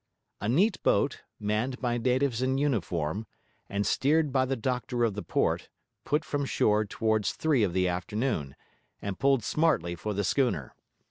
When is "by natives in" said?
1.79-2.57